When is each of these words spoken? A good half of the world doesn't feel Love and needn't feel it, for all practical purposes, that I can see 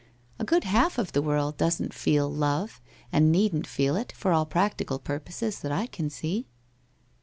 A 0.39 0.43
good 0.43 0.63
half 0.63 0.97
of 0.97 1.11
the 1.11 1.21
world 1.21 1.57
doesn't 1.57 1.93
feel 1.93 2.27
Love 2.27 2.81
and 3.13 3.31
needn't 3.31 3.67
feel 3.67 3.95
it, 3.95 4.11
for 4.13 4.31
all 4.33 4.47
practical 4.47 4.97
purposes, 4.97 5.59
that 5.59 5.71
I 5.71 5.85
can 5.85 6.09
see 6.09 6.47